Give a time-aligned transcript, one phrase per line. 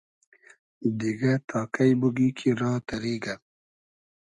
[0.99, 3.35] دیگۂ تا کݷ بوگی کی را تئریگۂ